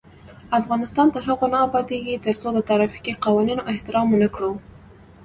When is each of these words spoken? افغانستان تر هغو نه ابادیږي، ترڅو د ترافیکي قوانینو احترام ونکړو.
افغانستان 0.59 1.07
تر 1.13 1.21
هغو 1.29 1.47
نه 1.53 1.57
ابادیږي، 1.67 2.15
ترڅو 2.25 2.47
د 2.55 2.59
ترافیکي 2.69 3.13
قوانینو 3.25 3.67
احترام 3.71 4.07
ونکړو. 4.11 4.51